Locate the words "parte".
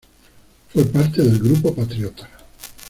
0.85-1.21